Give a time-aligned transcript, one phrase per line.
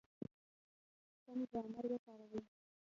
[1.23, 2.41] سم ګرامر وکاروئ!.